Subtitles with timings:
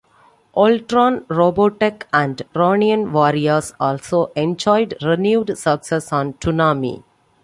[0.55, 7.03] "Voltron", "Robotech" and "Ronin Warriors" also enjoyed renewed success on "Toonami".